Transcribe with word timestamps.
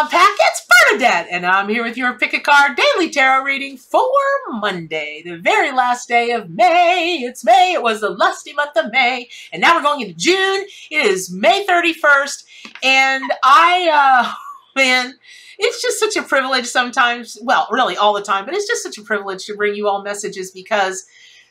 I'm 0.00 0.06
Pack, 0.06 0.36
it's 0.38 0.64
Bernadette, 0.86 1.26
and 1.28 1.44
I'm 1.44 1.68
here 1.68 1.82
with 1.82 1.96
your 1.96 2.16
Pick 2.16 2.32
a 2.32 2.38
Card 2.38 2.76
Daily 2.76 3.10
Tarot 3.10 3.42
reading 3.42 3.76
for 3.76 4.08
Monday, 4.48 5.22
the 5.24 5.38
very 5.38 5.72
last 5.72 6.06
day 6.06 6.30
of 6.30 6.50
May. 6.50 7.16
It's 7.22 7.44
May, 7.44 7.72
it 7.72 7.82
was 7.82 8.00
the 8.00 8.10
lusty 8.10 8.52
month 8.52 8.76
of 8.76 8.92
May, 8.92 9.28
and 9.52 9.60
now 9.60 9.74
we're 9.74 9.82
going 9.82 10.02
into 10.02 10.14
June. 10.14 10.66
It 10.92 11.04
is 11.04 11.32
May 11.32 11.66
31st, 11.66 12.44
and 12.84 13.24
I, 13.42 13.90
uh, 13.92 14.32
man, 14.80 15.14
it's 15.58 15.82
just 15.82 15.98
such 15.98 16.14
a 16.14 16.22
privilege 16.22 16.66
sometimes, 16.66 17.36
well, 17.42 17.66
really 17.72 17.96
all 17.96 18.14
the 18.14 18.22
time, 18.22 18.44
but 18.44 18.54
it's 18.54 18.68
just 18.68 18.84
such 18.84 18.98
a 18.98 19.02
privilege 19.02 19.46
to 19.46 19.56
bring 19.56 19.74
you 19.74 19.88
all 19.88 20.04
messages 20.04 20.52
because 20.52 21.06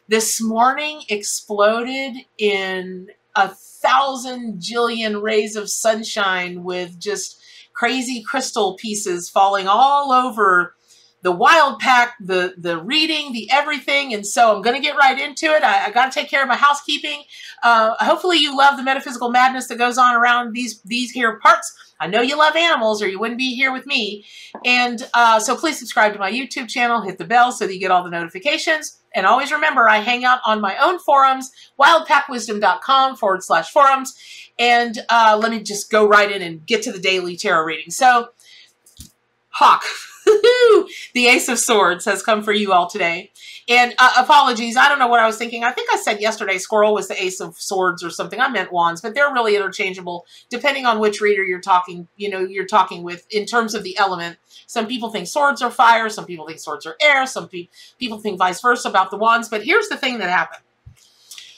this 0.07 0.41
morning 0.41 1.01
exploded 1.09 2.15
in 2.37 3.09
a 3.35 3.49
thousand 3.49 4.61
jillion 4.61 5.21
rays 5.21 5.57
of 5.57 5.69
sunshine 5.69 6.63
with 6.63 6.97
just 6.97 7.41
crazy 7.77 8.23
crystal 8.23 8.75
pieces 8.75 9.29
falling 9.29 9.67
all 9.67 10.11
over 10.11 10.73
the 11.23 11.31
wild 11.31 11.79
pack, 11.79 12.15
the 12.19 12.53
the 12.57 12.81
reading, 12.81 13.33
the 13.33 13.49
everything. 13.51 14.13
And 14.13 14.25
so 14.25 14.55
I'm 14.55 14.61
going 14.61 14.75
to 14.75 14.81
get 14.81 14.95
right 14.95 15.19
into 15.19 15.47
it. 15.47 15.63
I, 15.63 15.85
I 15.85 15.91
got 15.91 16.11
to 16.11 16.19
take 16.19 16.29
care 16.29 16.41
of 16.41 16.47
my 16.47 16.55
housekeeping. 16.55 17.23
Uh, 17.63 17.95
hopefully 17.99 18.37
you 18.37 18.55
love 18.57 18.77
the 18.77 18.83
metaphysical 18.83 19.29
madness 19.29 19.67
that 19.67 19.77
goes 19.77 19.97
on 19.97 20.15
around 20.15 20.53
these 20.53 20.81
these 20.81 21.11
here 21.11 21.39
parts. 21.39 21.73
I 21.99 22.07
know 22.07 22.21
you 22.21 22.37
love 22.37 22.55
animals 22.55 23.01
or 23.01 23.07
you 23.07 23.19
wouldn't 23.19 23.39
be 23.39 23.55
here 23.55 23.73
with 23.73 23.87
me. 23.87 24.25
And 24.63 25.07
uh, 25.13 25.39
so 25.39 25.55
please 25.55 25.79
subscribe 25.79 26.13
to 26.13 26.19
my 26.19 26.31
YouTube 26.31 26.67
channel, 26.67 27.01
hit 27.01 27.17
the 27.17 27.25
bell 27.25 27.51
so 27.51 27.65
that 27.65 27.73
you 27.73 27.79
get 27.79 27.89
all 27.89 28.03
the 28.03 28.11
notifications. 28.11 28.99
And 29.15 29.25
always 29.25 29.51
remember, 29.51 29.89
I 29.89 29.97
hang 29.97 30.23
out 30.23 30.39
on 30.45 30.61
my 30.61 30.77
own 30.77 30.99
forums, 30.99 31.51
wildpackwisdom.com 31.79 33.15
forward 33.15 33.43
slash 33.43 33.71
forums. 33.71 34.15
And 34.59 34.99
uh, 35.09 35.39
let 35.41 35.51
me 35.51 35.61
just 35.61 35.89
go 35.89 36.07
right 36.07 36.31
in 36.31 36.43
and 36.43 36.65
get 36.65 36.83
to 36.83 36.91
the 36.91 36.99
daily 36.99 37.35
tarot 37.35 37.63
reading. 37.63 37.89
So, 37.89 38.29
Hawk. 39.49 39.83
the 41.13 41.27
Ace 41.27 41.49
of 41.49 41.59
Swords 41.59 42.05
has 42.05 42.23
come 42.23 42.43
for 42.43 42.51
you 42.51 42.71
all 42.71 42.89
today. 42.89 43.31
And 43.69 43.93
uh, 43.97 44.13
apologies, 44.17 44.77
I 44.77 44.87
don't 44.87 44.99
know 44.99 45.07
what 45.07 45.19
I 45.19 45.25
was 45.25 45.37
thinking. 45.37 45.63
I 45.63 45.71
think 45.71 45.89
I 45.91 45.97
said 45.97 46.21
yesterday 46.21 46.57
squirrel 46.57 46.93
was 46.93 47.07
the 47.07 47.21
Ace 47.21 47.39
of 47.41 47.57
Swords 47.57 48.03
or 48.03 48.09
something. 48.09 48.39
I 48.39 48.47
meant 48.49 48.71
wands, 48.71 49.01
but 49.01 49.13
they're 49.13 49.33
really 49.33 49.55
interchangeable 49.55 50.25
depending 50.49 50.85
on 50.85 50.99
which 50.99 51.21
reader 51.21 51.43
you're 51.43 51.61
talking, 51.61 52.07
you 52.15 52.29
know, 52.29 52.39
you're 52.39 52.65
talking 52.65 53.03
with 53.03 53.25
in 53.29 53.45
terms 53.45 53.73
of 53.73 53.83
the 53.83 53.97
element. 53.97 54.37
Some 54.67 54.87
people 54.87 55.09
think 55.09 55.27
swords 55.27 55.61
are 55.61 55.71
fire, 55.71 56.09
some 56.09 56.25
people 56.25 56.47
think 56.47 56.59
swords 56.59 56.85
are 56.85 56.95
air, 57.01 57.25
some 57.25 57.47
pe 57.47 57.67
people 57.99 58.19
think 58.19 58.37
vice 58.37 58.61
versa 58.61 58.89
about 58.89 59.11
the 59.11 59.17
wands. 59.17 59.49
But 59.49 59.63
here's 59.63 59.89
the 59.89 59.97
thing 59.97 60.19
that 60.19 60.29
happened. 60.29 60.63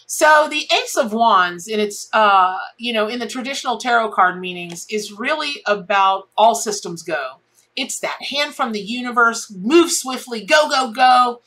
So 0.08 0.48
the 0.50 0.68
Ace 0.74 0.98
of 0.98 1.14
Wands 1.14 1.68
in 1.68 1.80
its, 1.80 2.10
uh, 2.14 2.58
you 2.80 2.94
know, 2.94 3.08
in 3.08 3.20
the 3.20 3.28
traditional 3.28 3.78
tarot 3.78 4.10
card 4.10 4.40
meanings 4.40 4.88
is 4.90 5.12
really 5.12 5.62
about 5.68 6.30
all 6.36 6.56
systems 6.56 7.04
go 7.04 7.36
it's 7.80 8.00
that 8.00 8.22
hand 8.22 8.54
from 8.54 8.74
the 8.74 8.82
universe, 8.82 9.50
move 9.50 9.90
swiftly, 9.90 10.44
go, 10.44 10.70
go, 10.70 10.92
go. 10.92 11.42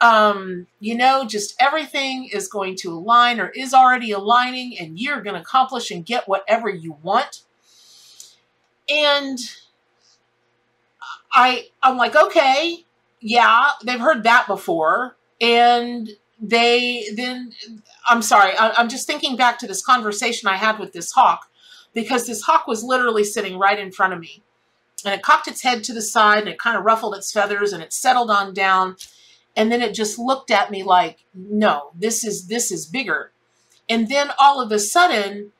Um, 0.00 0.66
you 0.80 0.96
know, 0.96 1.24
just 1.24 1.54
everything 1.60 2.28
is 2.30 2.48
going 2.48 2.74
to 2.80 2.92
align 2.92 3.40
or 3.40 3.48
is 3.50 3.72
already 3.72 4.10
aligning 4.10 4.76
and 4.78 4.98
you're 4.98 5.22
going 5.22 5.36
to 5.36 5.40
accomplish 5.40 5.90
and 5.90 6.04
get 6.04 6.28
whatever 6.28 6.68
you 6.68 6.96
want. 7.02 7.42
And 8.90 9.38
I, 11.32 11.68
I'm 11.82 11.96
like, 11.96 12.16
okay, 12.16 12.84
yeah, 13.20 13.70
they've 13.84 14.00
heard 14.00 14.24
that 14.24 14.46
before. 14.46 15.16
And 15.40 16.10
they 16.40 17.04
then, 17.14 17.52
I'm 18.08 18.22
sorry, 18.22 18.52
I, 18.58 18.72
I'm 18.76 18.88
just 18.88 19.06
thinking 19.06 19.36
back 19.36 19.58
to 19.60 19.66
this 19.66 19.84
conversation 19.84 20.48
I 20.48 20.56
had 20.56 20.78
with 20.78 20.92
this 20.92 21.12
hawk 21.12 21.48
because 21.94 22.26
this 22.26 22.42
hawk 22.42 22.66
was 22.66 22.82
literally 22.82 23.24
sitting 23.24 23.56
right 23.56 23.78
in 23.78 23.92
front 23.92 24.12
of 24.12 24.20
me 24.20 24.42
and 25.04 25.14
it 25.14 25.22
cocked 25.22 25.48
its 25.48 25.62
head 25.62 25.84
to 25.84 25.92
the 25.92 26.02
side 26.02 26.40
and 26.40 26.48
it 26.48 26.58
kind 26.58 26.76
of 26.76 26.84
ruffled 26.84 27.14
its 27.14 27.32
feathers 27.32 27.72
and 27.72 27.82
it 27.82 27.92
settled 27.92 28.30
on 28.30 28.54
down 28.54 28.96
and 29.56 29.72
then 29.72 29.82
it 29.82 29.94
just 29.94 30.18
looked 30.18 30.50
at 30.50 30.70
me 30.70 30.82
like 30.82 31.24
no 31.34 31.90
this 31.94 32.24
is 32.24 32.48
this 32.48 32.70
is 32.70 32.86
bigger. 32.86 33.32
And 33.88 34.08
then 34.08 34.30
all 34.38 34.60
of 34.60 34.72
a 34.72 34.78
sudden 34.78 35.52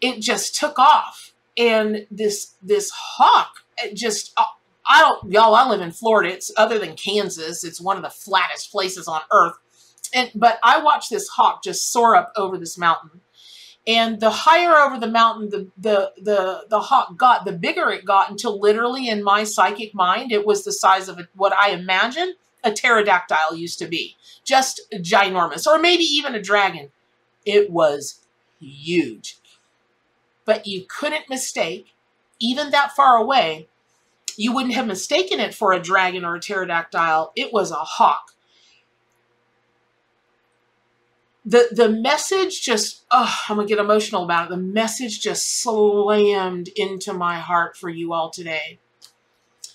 it 0.00 0.20
just 0.20 0.54
took 0.54 0.78
off 0.78 1.32
and 1.56 2.06
this 2.10 2.54
this 2.62 2.90
hawk 2.90 3.64
just 3.94 4.32
uh, 4.36 4.44
I 4.86 5.00
don't 5.00 5.32
y'all 5.32 5.54
I 5.54 5.68
live 5.68 5.80
in 5.80 5.92
Florida 5.92 6.32
it's 6.32 6.50
other 6.56 6.78
than 6.78 6.94
Kansas 6.94 7.64
it's 7.64 7.80
one 7.80 7.96
of 7.96 8.02
the 8.02 8.10
flattest 8.10 8.70
places 8.70 9.08
on 9.08 9.20
earth 9.32 9.56
and 10.14 10.30
but 10.34 10.58
I 10.62 10.82
watched 10.82 11.10
this 11.10 11.28
hawk 11.28 11.62
just 11.62 11.90
soar 11.90 12.16
up 12.16 12.32
over 12.36 12.56
this 12.58 12.78
mountain 12.78 13.20
and 13.88 14.20
the 14.20 14.30
higher 14.30 14.76
over 14.76 15.00
the 15.00 15.10
mountain 15.10 15.48
the, 15.48 15.66
the, 15.78 16.12
the, 16.20 16.66
the 16.68 16.80
hawk 16.80 17.16
got, 17.16 17.46
the 17.46 17.52
bigger 17.52 17.90
it 17.90 18.04
got 18.04 18.30
until 18.30 18.60
literally 18.60 19.08
in 19.08 19.24
my 19.24 19.44
psychic 19.44 19.94
mind, 19.94 20.30
it 20.30 20.46
was 20.46 20.62
the 20.64 20.72
size 20.72 21.08
of 21.08 21.18
a, 21.18 21.26
what 21.34 21.54
I 21.54 21.70
imagine 21.70 22.34
a 22.62 22.70
pterodactyl 22.70 23.56
used 23.56 23.78
to 23.78 23.86
be. 23.86 24.14
Just 24.44 24.82
ginormous, 24.92 25.66
or 25.66 25.78
maybe 25.78 26.04
even 26.04 26.34
a 26.34 26.42
dragon. 26.42 26.90
It 27.46 27.70
was 27.70 28.20
huge. 28.60 29.38
But 30.44 30.66
you 30.66 30.84
couldn't 30.86 31.30
mistake, 31.30 31.94
even 32.38 32.70
that 32.70 32.92
far 32.92 33.16
away, 33.16 33.68
you 34.36 34.52
wouldn't 34.52 34.74
have 34.74 34.86
mistaken 34.86 35.40
it 35.40 35.54
for 35.54 35.72
a 35.72 35.80
dragon 35.80 36.26
or 36.26 36.36
a 36.36 36.40
pterodactyl. 36.40 37.32
It 37.34 37.54
was 37.54 37.70
a 37.70 37.76
hawk 37.76 38.34
the 41.48 41.68
the 41.72 41.88
message 41.88 42.60
just 42.60 43.06
oh 43.10 43.34
i'm 43.48 43.56
gonna 43.56 43.66
get 43.66 43.78
emotional 43.78 44.22
about 44.22 44.46
it. 44.46 44.50
The 44.50 44.58
message 44.58 45.20
just 45.20 45.62
slammed 45.62 46.68
into 46.76 47.14
my 47.14 47.38
heart 47.38 47.76
for 47.76 47.88
you 47.88 48.12
all 48.12 48.28
today. 48.28 48.78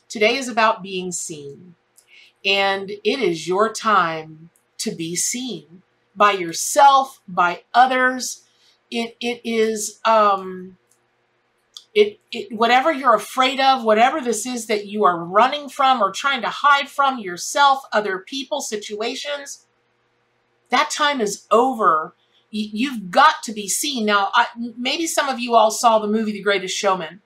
Today 0.08 0.36
is 0.36 0.48
about 0.48 0.84
being 0.84 1.12
seen. 1.12 1.74
And 2.46 2.92
it 2.92 3.20
is 3.20 3.48
your 3.48 3.74
time 3.74 4.52
to 4.80 4.92
be 4.92 5.16
seen 5.16 5.82
by 6.16 6.34
yourself 6.34 7.22
by 7.28 7.64
others. 7.74 8.44
It 8.92 9.18
it 9.20 9.42
is 9.44 10.00
um 10.06 10.78
it, 11.96 12.20
it 12.32 12.52
whatever 12.56 12.92
you're 12.92 13.16
afraid 13.16 13.60
of 13.60 13.84
whatever 13.84 14.22
this 14.22 14.46
is 14.46 14.68
that 14.68 14.86
you 14.86 15.06
are 15.06 15.24
running 15.24 15.70
from 15.70 16.04
or 16.04 16.12
trying 16.12 16.42
to 16.42 16.50
hide 16.50 16.90
from 16.90 17.18
yourself 17.18 17.82
other 17.92 18.20
people 18.20 18.62
situations 18.62 19.66
that 20.74 20.90
time 20.90 21.22
is 21.22 21.46
over. 21.52 22.16
You've 22.50 23.10
got 23.10 23.42
to 23.44 23.52
be 23.52 23.68
seen. 23.68 24.06
Now, 24.06 24.30
I, 24.34 24.46
maybe 24.78 25.08
some 25.08 25.28
of 25.28 25.40
you 25.40 25.56
all 25.56 25.72
saw 25.72 26.00
the 26.00 26.08
movie 26.08 26.32
The 26.32 26.42
Greatest 26.42 26.78
Showman. 26.78 27.22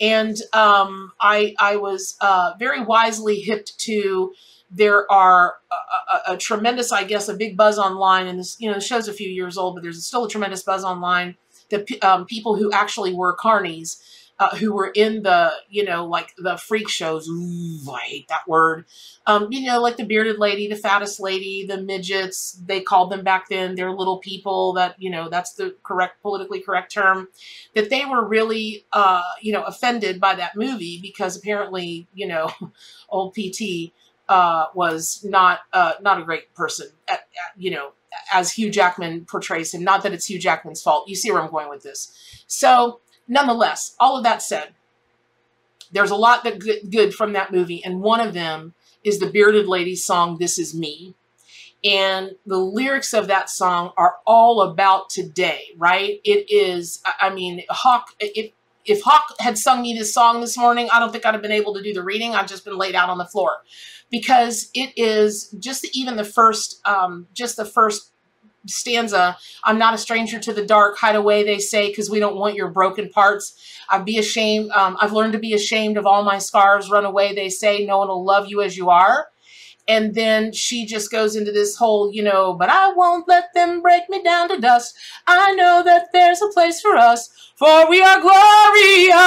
And 0.00 0.36
um, 0.52 1.12
I, 1.20 1.54
I 1.60 1.76
was 1.76 2.16
uh, 2.20 2.54
very 2.58 2.82
wisely 2.82 3.38
hipped 3.38 3.78
to 3.80 4.32
there 4.72 5.10
are 5.12 5.56
a, 5.70 5.74
a, 5.74 6.34
a, 6.34 6.36
tremendous, 6.36 6.92
I 6.92 7.04
guess, 7.04 7.28
a 7.28 7.34
big 7.34 7.56
buzz 7.56 7.78
online, 7.78 8.26
and 8.26 8.38
this, 8.38 8.56
you 8.58 8.68
know, 8.68 8.74
the 8.74 8.80
show's 8.80 9.06
a 9.06 9.12
few 9.12 9.28
years 9.28 9.58
old, 9.58 9.74
but 9.74 9.82
there's 9.82 10.04
still 10.04 10.24
a 10.24 10.28
tremendous 10.30 10.62
buzz 10.62 10.82
online 10.82 11.36
that 11.70 12.02
um, 12.02 12.24
people 12.24 12.56
who 12.56 12.72
actually 12.72 13.12
were 13.12 13.36
carnies 13.36 14.02
uh, 14.38 14.56
who 14.56 14.72
were 14.72 14.88
in 14.88 15.22
the, 15.22 15.52
you 15.68 15.84
know, 15.84 16.06
like 16.06 16.34
the 16.36 16.56
freak 16.56 16.88
shows. 16.88 17.28
Ooh, 17.28 17.92
I 17.92 18.00
hate 18.00 18.28
that 18.28 18.48
word. 18.48 18.86
Um, 19.26 19.48
you 19.52 19.66
know, 19.66 19.80
like 19.80 19.96
the 19.96 20.04
bearded 20.04 20.38
lady, 20.38 20.66
the 20.66 20.76
fattest 20.76 21.20
lady, 21.20 21.64
the 21.66 21.80
midgets. 21.80 22.52
They 22.52 22.80
called 22.80 23.12
them 23.12 23.22
back 23.22 23.48
then. 23.48 23.74
They're 23.74 23.92
little 23.92 24.18
people. 24.18 24.72
That 24.72 24.96
you 24.98 25.10
know, 25.10 25.28
that's 25.28 25.52
the 25.54 25.76
correct, 25.82 26.22
politically 26.22 26.60
correct 26.60 26.92
term. 26.92 27.28
That 27.74 27.90
they 27.90 28.04
were 28.04 28.26
really, 28.26 28.86
uh, 28.92 29.22
you 29.40 29.52
know, 29.52 29.62
offended 29.62 30.20
by 30.20 30.34
that 30.34 30.56
movie 30.56 30.98
because 31.00 31.36
apparently, 31.36 32.08
you 32.14 32.26
know, 32.26 32.50
old 33.08 33.34
PT 33.34 33.92
uh, 34.28 34.66
was 34.74 35.24
not 35.24 35.60
uh, 35.72 35.92
not 36.00 36.20
a 36.20 36.24
great 36.24 36.52
person. 36.54 36.88
At, 37.06 37.20
at, 37.20 37.56
you 37.56 37.70
know, 37.70 37.92
as 38.32 38.52
Hugh 38.52 38.70
Jackman 38.70 39.24
portrays 39.26 39.72
him. 39.72 39.84
Not 39.84 40.02
that 40.02 40.12
it's 40.12 40.26
Hugh 40.26 40.38
Jackman's 40.38 40.82
fault. 40.82 41.08
You 41.08 41.16
see 41.16 41.30
where 41.30 41.42
I'm 41.42 41.50
going 41.50 41.68
with 41.68 41.82
this. 41.82 42.12
So 42.46 43.00
Nonetheless, 43.28 43.94
all 43.98 44.16
of 44.16 44.24
that 44.24 44.42
said, 44.42 44.70
there's 45.92 46.10
a 46.10 46.16
lot 46.16 46.44
that 46.44 46.58
good, 46.90 47.14
from 47.14 47.32
that 47.34 47.52
movie, 47.52 47.84
and 47.84 48.00
one 48.00 48.20
of 48.20 48.32
them 48.34 48.74
is 49.04 49.18
the 49.18 49.30
Bearded 49.30 49.66
Lady 49.66 49.94
song, 49.94 50.38
This 50.38 50.58
Is 50.58 50.74
Me. 50.74 51.14
And 51.84 52.36
the 52.46 52.58
lyrics 52.58 53.12
of 53.12 53.26
that 53.26 53.50
song 53.50 53.92
are 53.96 54.16
all 54.24 54.62
about 54.62 55.10
today, 55.10 55.64
right? 55.76 56.20
It 56.24 56.50
is, 56.50 57.02
I 57.20 57.34
mean, 57.34 57.64
Hawk, 57.68 58.10
if, 58.20 58.52
if 58.84 59.02
Hawk 59.02 59.34
had 59.40 59.58
sung 59.58 59.82
me 59.82 59.92
this 59.92 60.14
song 60.14 60.40
this 60.40 60.56
morning, 60.56 60.88
I 60.92 61.00
don't 61.00 61.10
think 61.10 61.26
I'd 61.26 61.34
have 61.34 61.42
been 61.42 61.50
able 61.50 61.74
to 61.74 61.82
do 61.82 61.92
the 61.92 62.04
reading. 62.04 62.34
I've 62.34 62.46
just 62.46 62.64
been 62.64 62.78
laid 62.78 62.94
out 62.94 63.10
on 63.10 63.18
the 63.18 63.24
floor 63.24 63.56
because 64.10 64.70
it 64.74 64.92
is 64.96 65.48
just 65.58 65.96
even 65.96 66.16
the 66.16 66.24
first, 66.24 66.80
um, 66.86 67.26
just 67.34 67.56
the 67.56 67.64
first 67.64 68.11
stanza 68.66 69.36
i'm 69.64 69.78
not 69.78 69.94
a 69.94 69.98
stranger 69.98 70.38
to 70.38 70.52
the 70.52 70.64
dark 70.64 70.98
hide 70.98 71.16
away 71.16 71.42
they 71.42 71.58
say 71.58 71.88
because 71.88 72.10
we 72.10 72.20
don't 72.20 72.36
want 72.36 72.54
your 72.54 72.70
broken 72.70 73.08
parts. 73.08 73.58
I'd 73.88 74.04
be 74.04 74.18
ashamed 74.18 74.70
um, 74.70 74.96
i've 75.00 75.12
learned 75.12 75.32
to 75.34 75.38
be 75.38 75.54
ashamed 75.54 75.96
of 75.96 76.06
all 76.06 76.22
my 76.22 76.38
scars 76.38 76.90
run 76.90 77.04
away 77.04 77.34
they 77.34 77.48
say 77.48 77.84
no 77.84 77.98
one 77.98 78.08
will 78.08 78.24
love 78.24 78.48
you 78.48 78.62
as 78.62 78.76
you 78.76 78.90
are. 78.90 79.28
And 79.88 80.14
then 80.14 80.52
she 80.52 80.86
just 80.86 81.10
goes 81.10 81.34
into 81.34 81.50
this 81.50 81.76
whole 81.76 82.12
you 82.12 82.22
know 82.22 82.54
but 82.54 82.68
i 82.68 82.92
won't 82.92 83.28
let 83.28 83.52
them 83.54 83.82
break 83.82 84.08
me 84.08 84.22
down 84.22 84.48
to 84.48 84.60
dust. 84.60 84.96
I 85.26 85.54
know 85.54 85.82
that 85.84 86.08
there's 86.12 86.40
a 86.40 86.48
place 86.48 86.80
for 86.80 86.96
us 86.96 87.28
for 87.56 87.88
we 87.88 88.02
are 88.02 88.20
glorious. 88.20 89.22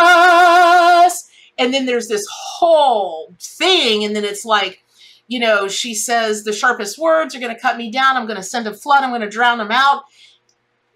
And 1.58 1.74
then 1.74 1.86
there's 1.86 2.10
this 2.10 2.28
whole 2.30 3.34
thing, 3.40 4.04
and 4.04 4.14
then 4.16 4.26
it's 4.26 4.44
like, 4.44 4.84
you 5.28 5.40
know, 5.40 5.68
she 5.68 5.96
says 5.96 6.44
the 6.44 6.54
sharpest 6.54 6.98
words 6.98 7.36
are 7.36 7.40
going 7.40 7.54
to 7.54 7.60
cut 7.60 7.78
me 7.78 7.92
down. 7.92 8.16
I'm 8.16 8.28
going 8.28 8.38
to 8.38 8.44
send 8.44 8.68
a 8.68 8.74
flood. 8.74 9.04
I'm 9.04 9.10
going 9.10 9.22
to 9.22 9.30
drown 9.30 9.58
them 9.58 9.72
out. 9.72 10.04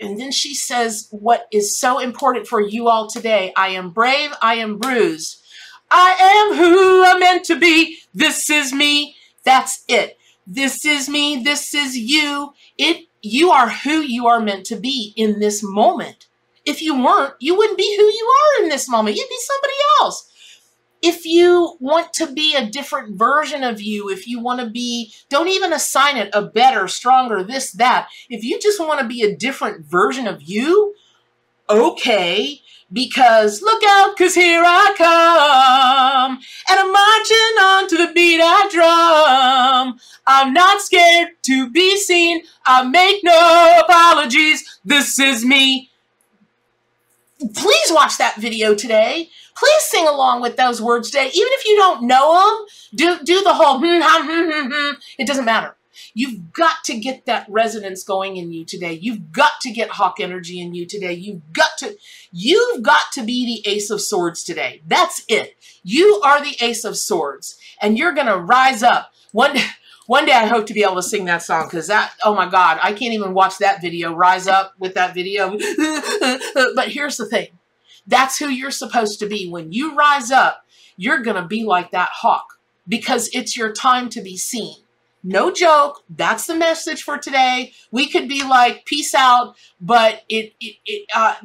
And 0.01 0.19
then 0.19 0.31
she 0.31 0.53
says 0.53 1.07
what 1.11 1.47
is 1.51 1.77
so 1.77 1.99
important 1.99 2.47
for 2.47 2.61
you 2.61 2.87
all 2.87 3.07
today. 3.07 3.51
I 3.57 3.69
am 3.69 3.89
brave. 3.89 4.31
I 4.41 4.55
am 4.55 4.77
bruised. 4.77 5.43
I 5.91 6.49
am 6.51 6.57
who 6.57 7.03
I'm 7.05 7.19
meant 7.19 7.45
to 7.45 7.59
be. 7.59 7.97
This 8.13 8.49
is 8.49 8.71
me. 8.71 9.15
That's 9.43 9.83
it. 9.87 10.17
This 10.45 10.85
is 10.85 11.09
me. 11.09 11.41
This 11.43 11.73
is 11.73 11.97
you. 11.97 12.53
It 12.77 13.05
you 13.21 13.51
are 13.51 13.69
who 13.69 13.99
you 14.01 14.27
are 14.27 14.39
meant 14.39 14.65
to 14.67 14.77
be 14.77 15.13
in 15.17 15.39
this 15.39 15.61
moment. 15.61 16.27
If 16.65 16.81
you 16.81 17.01
weren't, 17.03 17.33
you 17.39 17.55
wouldn't 17.57 17.77
be 17.77 17.95
who 17.97 18.03
you 18.03 18.31
are 18.31 18.63
in 18.63 18.69
this 18.69 18.87
moment. 18.87 19.17
You'd 19.17 19.27
be 19.27 19.37
somebody 19.39 19.73
else. 20.01 20.31
If 21.01 21.25
you 21.25 21.77
want 21.79 22.13
to 22.13 22.27
be 22.27 22.55
a 22.55 22.65
different 22.65 23.17
version 23.17 23.63
of 23.63 23.81
you, 23.81 24.09
if 24.09 24.27
you 24.27 24.39
want 24.39 24.59
to 24.59 24.69
be, 24.69 25.13
don't 25.29 25.47
even 25.47 25.71
assign 25.71 26.17
it 26.17 26.29
a 26.33 26.41
better, 26.41 26.87
stronger, 26.87 27.43
this, 27.43 27.71
that. 27.73 28.09
If 28.29 28.43
you 28.43 28.59
just 28.59 28.79
want 28.79 28.99
to 28.99 29.07
be 29.07 29.23
a 29.23 29.35
different 29.35 29.85
version 29.85 30.27
of 30.27 30.41
you, 30.41 30.95
okay, 31.69 32.61
because 32.91 33.61
look 33.61 33.83
out, 33.83 34.17
cause 34.17 34.35
here 34.35 34.63
I 34.65 34.93
come, 34.97 36.39
and 36.69 36.79
I'm 36.79 36.91
marching 36.91 37.57
on 37.61 37.87
to 37.89 37.97
the 38.07 38.13
beat 38.13 38.41
I 38.41 38.67
drum. 38.69 39.99
I'm 40.25 40.53
not 40.53 40.81
scared 40.81 41.29
to 41.43 41.69
be 41.69 41.97
seen. 41.97 42.43
I 42.65 42.83
make 42.83 43.23
no 43.23 43.81
apologies. 43.83 44.79
This 44.83 45.19
is 45.19 45.45
me. 45.45 45.91
Please 47.39 47.91
watch 47.91 48.17
that 48.17 48.35
video 48.37 48.75
today. 48.75 49.29
Please 49.59 49.83
sing 49.83 50.07
along 50.07 50.41
with 50.41 50.55
those 50.55 50.81
words 50.81 51.11
today. 51.11 51.27
Even 51.27 51.51
if 51.53 51.65
you 51.65 51.75
don't 51.75 52.03
know 52.03 52.33
them, 52.33 52.65
do, 52.95 53.23
do 53.25 53.43
the 53.43 53.53
whole 53.53 53.79
hmm, 53.79 54.01
hmm, 54.01 54.51
hmm, 54.51 54.73
hmm. 54.73 54.93
It 55.17 55.27
doesn't 55.27 55.45
matter. 55.45 55.75
You've 56.13 56.53
got 56.53 56.83
to 56.85 56.97
get 56.97 57.25
that 57.25 57.45
resonance 57.49 58.03
going 58.03 58.37
in 58.37 58.51
you 58.51 58.65
today. 58.65 58.93
You've 58.93 59.31
got 59.31 59.59
to 59.61 59.71
get 59.71 59.89
hawk 59.89 60.19
energy 60.19 60.61
in 60.61 60.73
you 60.73 60.85
today. 60.85 61.13
You've 61.13 61.51
got 61.51 61.77
to, 61.79 61.97
you've 62.31 62.81
got 62.81 63.11
to 63.13 63.23
be 63.23 63.45
the 63.45 63.69
ace 63.69 63.89
of 63.89 64.01
swords 64.01 64.43
today. 64.43 64.81
That's 64.87 65.23
it. 65.27 65.55
You 65.83 66.21
are 66.23 66.41
the 66.43 66.55
ace 66.61 66.85
of 66.85 66.97
swords 66.97 67.57
and 67.81 67.97
you're 67.97 68.13
going 68.13 68.27
to 68.27 68.37
rise 68.37 68.81
up. 68.81 69.11
One, 69.33 69.57
one 70.07 70.25
day 70.25 70.33
I 70.33 70.47
hope 70.47 70.65
to 70.67 70.73
be 70.73 70.83
able 70.83 70.95
to 70.95 71.03
sing 71.03 71.25
that 71.25 71.43
song 71.43 71.65
because 71.65 71.87
that, 71.87 72.13
oh 72.23 72.33
my 72.33 72.49
God, 72.49 72.79
I 72.81 72.93
can't 72.93 73.13
even 73.13 73.33
watch 73.33 73.57
that 73.59 73.81
video, 73.81 74.13
rise 74.13 74.47
up 74.47 74.73
with 74.79 74.95
that 74.95 75.13
video. 75.13 75.51
but 76.75 76.87
here's 76.87 77.17
the 77.17 77.25
thing. 77.25 77.58
That's 78.09 78.39
who 78.39 78.47
you're 78.47 78.71
supposed 78.71 79.19
to 79.19 79.27
be. 79.27 79.47
When 79.47 79.71
you 79.71 79.95
rise 79.95 80.31
up, 80.31 80.65
you're 80.97 81.21
going 81.21 81.41
to 81.41 81.47
be 81.47 81.63
like 81.63 81.91
that 81.91 82.09
hawk 82.11 82.59
because 82.87 83.29
it's 83.33 83.55
your 83.55 83.71
time 83.71 84.09
to 84.09 84.21
be 84.21 84.35
seen. 84.35 84.75
No 85.23 85.51
joke. 85.51 86.03
That's 86.09 86.47
the 86.47 86.55
message 86.55 87.03
for 87.03 87.17
today. 87.17 87.73
We 87.91 88.09
could 88.09 88.27
be 88.27 88.43
like, 88.43 88.85
peace 88.85 89.13
out, 89.13 89.55
but 89.79 90.23
it, 90.27 90.53
it, 90.59 90.75
it 90.85 91.09
uh, 91.15 91.35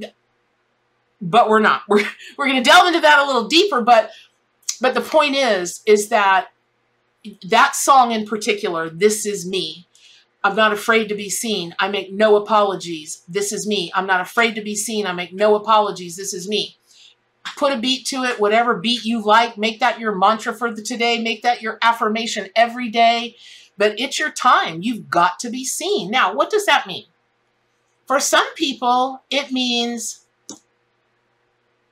but 1.20 1.48
we're 1.48 1.60
not. 1.60 1.82
We're, 1.88 2.06
we're 2.36 2.46
going 2.46 2.62
to 2.62 2.68
delve 2.68 2.88
into 2.88 3.00
that 3.00 3.18
a 3.18 3.26
little 3.26 3.46
deeper, 3.46 3.82
but, 3.82 4.10
but 4.80 4.94
the 4.94 5.00
point 5.00 5.34
is, 5.34 5.82
is 5.86 6.08
that 6.08 6.48
that 7.48 7.74
song 7.76 8.12
in 8.12 8.26
particular, 8.26 8.90
This 8.90 9.26
Is 9.26 9.46
Me, 9.46 9.86
I'm 10.44 10.54
not 10.54 10.74
afraid 10.74 11.08
to 11.08 11.14
be 11.14 11.30
seen. 11.30 11.74
I 11.78 11.88
make 11.88 12.12
no 12.12 12.36
apologies. 12.36 13.22
This 13.26 13.50
is 13.50 13.66
me. 13.66 13.90
I'm 13.94 14.06
not 14.06 14.20
afraid 14.20 14.54
to 14.56 14.60
be 14.60 14.76
seen. 14.76 15.06
I 15.06 15.12
make 15.12 15.32
no 15.32 15.54
apologies. 15.54 16.16
This 16.16 16.34
is 16.34 16.46
me. 16.46 16.76
Put 17.56 17.72
a 17.72 17.78
beat 17.78 18.06
to 18.08 18.24
it, 18.24 18.38
whatever 18.38 18.74
beat 18.74 19.04
you 19.04 19.22
like. 19.22 19.56
Make 19.56 19.80
that 19.80 19.98
your 19.98 20.14
mantra 20.14 20.52
for 20.52 20.70
the 20.72 20.82
today. 20.82 21.20
Make 21.20 21.42
that 21.42 21.62
your 21.62 21.78
affirmation 21.80 22.50
every 22.54 22.90
day. 22.90 23.36
But 23.78 23.98
it's 23.98 24.18
your 24.18 24.30
time. 24.30 24.82
You've 24.82 25.08
got 25.08 25.38
to 25.40 25.50
be 25.50 25.64
seen. 25.64 26.10
Now, 26.10 26.34
what 26.34 26.50
does 26.50 26.66
that 26.66 26.86
mean? 26.86 27.06
For 28.06 28.20
some 28.20 28.54
people, 28.54 29.22
it 29.30 29.50
means 29.50 30.26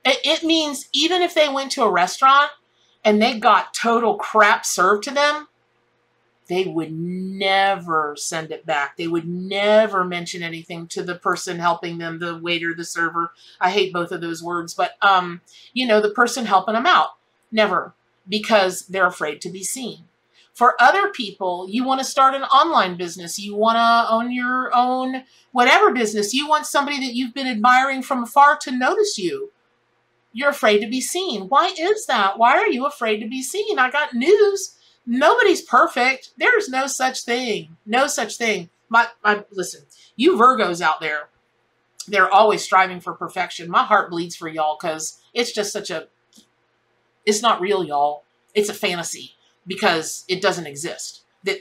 it 0.05 0.43
means 0.43 0.89
even 0.93 1.21
if 1.21 1.33
they 1.33 1.49
went 1.49 1.71
to 1.71 1.83
a 1.83 1.91
restaurant 1.91 2.51
and 3.03 3.21
they 3.21 3.39
got 3.39 3.73
total 3.73 4.15
crap 4.15 4.65
served 4.65 5.03
to 5.05 5.11
them, 5.11 5.47
they 6.47 6.65
would 6.65 6.91
never 6.91 8.15
send 8.17 8.51
it 8.51 8.65
back. 8.65 8.97
They 8.97 9.07
would 9.07 9.27
never 9.27 10.03
mention 10.03 10.43
anything 10.43 10.87
to 10.87 11.03
the 11.03 11.15
person 11.15 11.59
helping 11.59 11.97
them, 11.97 12.19
the 12.19 12.37
waiter, 12.37 12.73
the 12.75 12.83
server. 12.83 13.31
I 13.59 13.69
hate 13.71 13.93
both 13.93 14.11
of 14.11 14.21
those 14.21 14.43
words, 14.43 14.73
but 14.73 14.93
um, 15.01 15.41
you 15.73 15.87
know, 15.87 16.01
the 16.01 16.09
person 16.09 16.45
helping 16.45 16.73
them 16.73 16.85
out. 16.85 17.11
Never, 17.51 17.93
because 18.27 18.87
they're 18.87 19.05
afraid 19.05 19.39
to 19.41 19.49
be 19.49 19.63
seen. 19.63 20.05
For 20.53 20.75
other 20.79 21.09
people, 21.09 21.67
you 21.69 21.83
want 21.83 21.99
to 21.99 22.05
start 22.05 22.35
an 22.35 22.43
online 22.43 22.95
business. 22.95 23.39
You 23.39 23.55
want 23.55 23.77
to 23.77 24.13
own 24.13 24.31
your 24.31 24.71
own 24.73 25.23
whatever 25.51 25.91
business. 25.91 26.33
You 26.33 26.47
want 26.47 26.67
somebody 26.67 26.99
that 26.99 27.15
you've 27.15 27.33
been 27.33 27.47
admiring 27.47 28.03
from 28.03 28.23
afar 28.23 28.57
to 28.57 28.71
notice 28.71 29.17
you. 29.17 29.51
You're 30.31 30.49
afraid 30.49 30.79
to 30.79 30.87
be 30.87 31.01
seen. 31.01 31.47
Why 31.47 31.73
is 31.79 32.05
that? 32.05 32.37
Why 32.37 32.57
are 32.57 32.67
you 32.67 32.85
afraid 32.85 33.19
to 33.19 33.27
be 33.27 33.41
seen? 33.41 33.79
I 33.79 33.89
got 33.89 34.13
news. 34.13 34.77
Nobody's 35.05 35.61
perfect. 35.61 36.31
There's 36.37 36.69
no 36.69 36.87
such 36.87 37.23
thing. 37.23 37.77
No 37.85 38.07
such 38.07 38.37
thing. 38.37 38.69
My, 38.89 39.07
my 39.23 39.43
listen, 39.51 39.81
you 40.15 40.37
Virgos 40.37 40.81
out 40.81 41.01
there, 41.01 41.29
they're 42.07 42.31
always 42.31 42.63
striving 42.63 42.99
for 42.99 43.13
perfection. 43.13 43.69
My 43.69 43.83
heart 43.83 44.09
bleeds 44.09 44.35
for 44.35 44.47
y'all 44.47 44.77
because 44.79 45.21
it's 45.33 45.51
just 45.51 45.73
such 45.73 45.89
a 45.89 46.07
it's 47.25 47.41
not 47.41 47.61
real, 47.61 47.83
y'all. 47.83 48.23
It's 48.53 48.69
a 48.69 48.73
fantasy 48.73 49.35
because 49.65 50.25
it 50.27 50.41
doesn't 50.41 50.67
exist. 50.67 51.23
That 51.43 51.59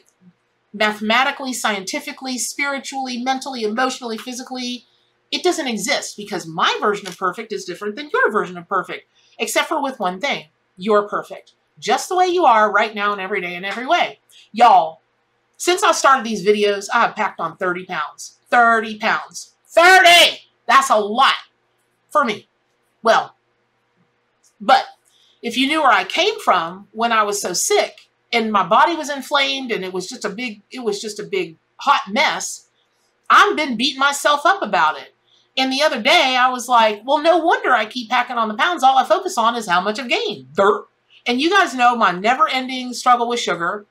mathematically, 0.72 1.52
scientifically, 1.52 2.38
spiritually, 2.38 3.22
mentally, 3.22 3.62
emotionally, 3.62 4.18
physically, 4.18 4.86
it 5.30 5.42
doesn't 5.42 5.68
exist 5.68 6.16
because 6.16 6.46
my 6.46 6.76
version 6.80 7.06
of 7.06 7.16
perfect 7.16 7.52
is 7.52 7.64
different 7.64 7.96
than 7.96 8.10
your 8.12 8.30
version 8.30 8.58
of 8.58 8.68
perfect, 8.68 9.08
except 9.38 9.68
for 9.68 9.82
with 9.82 10.00
one 10.00 10.20
thing. 10.20 10.46
You're 10.76 11.08
perfect 11.08 11.54
just 11.82 12.08
the 12.08 12.16
way 12.16 12.26
you 12.26 12.46
are 12.46 12.72
right 12.72 12.94
now 12.94 13.12
and 13.12 13.20
every 13.20 13.40
day 13.40 13.56
and 13.56 13.66
every 13.66 13.86
way. 13.86 14.20
Y'all, 14.52 15.00
since 15.58 15.82
I 15.82 15.92
started 15.92 16.24
these 16.24 16.46
videos, 16.46 16.86
I 16.94 17.02
have 17.02 17.16
packed 17.16 17.40
on 17.40 17.56
30 17.56 17.84
pounds. 17.84 18.38
30 18.50 18.98
pounds. 18.98 19.52
30! 19.68 20.38
That's 20.66 20.90
a 20.90 20.96
lot 20.96 21.34
for 22.10 22.24
me. 22.24 22.48
Well, 23.02 23.36
but 24.60 24.84
if 25.42 25.56
you 25.58 25.66
knew 25.66 25.82
where 25.82 25.90
I 25.90 26.04
came 26.04 26.38
from 26.40 26.88
when 26.92 27.10
I 27.10 27.24
was 27.24 27.40
so 27.40 27.52
sick 27.52 28.08
and 28.32 28.52
my 28.52 28.66
body 28.66 28.94
was 28.94 29.10
inflamed 29.10 29.72
and 29.72 29.84
it 29.84 29.92
was 29.92 30.08
just 30.08 30.24
a 30.24 30.30
big, 30.30 30.62
it 30.70 30.80
was 30.80 31.00
just 31.00 31.18
a 31.18 31.24
big 31.24 31.56
hot 31.78 32.12
mess, 32.12 32.68
I've 33.28 33.56
been 33.56 33.76
beating 33.76 33.98
myself 33.98 34.46
up 34.46 34.62
about 34.62 34.98
it. 34.98 35.14
And 35.56 35.72
the 35.72 35.82
other 35.82 36.00
day 36.00 36.36
I 36.38 36.48
was 36.50 36.68
like, 36.68 37.02
well, 37.04 37.18
no 37.20 37.38
wonder 37.38 37.72
I 37.72 37.86
keep 37.86 38.08
packing 38.08 38.36
on 38.36 38.48
the 38.48 38.54
pounds. 38.54 38.82
All 38.82 38.98
I 38.98 39.04
focus 39.04 39.36
on 39.36 39.56
is 39.56 39.66
how 39.66 39.80
much 39.80 39.98
I've 39.98 40.08
gained. 40.08 40.46
And 41.26 41.40
you 41.40 41.50
guys 41.50 41.74
know 41.74 41.96
my 41.96 42.12
never-ending 42.12 42.94
struggle 42.94 43.28
with 43.28 43.40
sugar. 43.40 43.86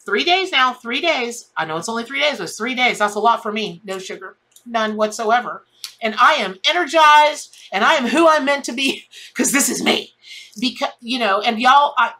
Three 0.00 0.24
days 0.24 0.50
now, 0.50 0.72
three 0.72 1.00
days. 1.00 1.50
I 1.56 1.64
know 1.64 1.76
it's 1.76 1.88
only 1.88 2.04
three 2.04 2.20
days, 2.20 2.38
but 2.38 2.44
it's 2.44 2.56
three 2.56 2.74
days. 2.74 2.98
That's 2.98 3.14
a 3.14 3.20
lot 3.20 3.42
for 3.42 3.52
me. 3.52 3.80
No 3.84 3.98
sugar, 3.98 4.36
none 4.64 4.96
whatsoever. 4.96 5.64
And 6.00 6.14
I 6.20 6.34
am 6.34 6.56
energized, 6.68 7.56
and 7.72 7.84
I 7.84 7.94
am 7.94 8.06
who 8.06 8.28
I'm 8.28 8.44
meant 8.44 8.64
to 8.66 8.72
be, 8.72 9.04
because 9.28 9.52
this 9.52 9.68
is 9.68 9.82
me. 9.82 10.14
Because, 10.58 10.90
you 11.00 11.18
know, 11.18 11.40
and 11.40 11.60
y'all, 11.60 11.94
I, 11.98 12.12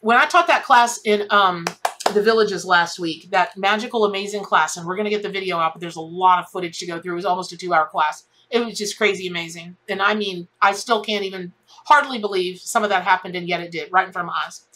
when 0.00 0.16
I 0.16 0.26
taught 0.26 0.48
that 0.48 0.64
class 0.64 1.00
in 1.04 1.26
um, 1.30 1.64
the 2.12 2.22
villages 2.22 2.64
last 2.64 2.98
week, 2.98 3.30
that 3.30 3.56
magical, 3.56 4.04
amazing 4.04 4.42
class, 4.42 4.76
and 4.76 4.86
we're 4.86 4.96
going 4.96 5.04
to 5.04 5.10
get 5.10 5.22
the 5.22 5.30
video 5.30 5.58
out, 5.58 5.74
but 5.74 5.80
there's 5.80 5.96
a 5.96 6.00
lot 6.00 6.40
of 6.40 6.50
footage 6.50 6.78
to 6.80 6.86
go 6.86 7.00
through. 7.00 7.12
It 7.12 7.16
was 7.16 7.24
almost 7.24 7.52
a 7.52 7.56
two-hour 7.56 7.86
class. 7.86 8.24
It 8.52 8.64
was 8.64 8.78
just 8.78 8.98
crazy 8.98 9.26
amazing. 9.26 9.76
And 9.88 10.02
I 10.02 10.14
mean, 10.14 10.46
I 10.60 10.72
still 10.72 11.02
can't 11.02 11.24
even 11.24 11.52
hardly 11.66 12.18
believe 12.18 12.60
some 12.60 12.84
of 12.84 12.90
that 12.90 13.02
happened, 13.02 13.34
and 13.34 13.48
yet 13.48 13.60
it 13.60 13.70
did, 13.70 13.90
right 13.90 14.06
in 14.06 14.12
front 14.12 14.28
of 14.28 14.34
my 14.34 14.42
eyes. 14.46 14.66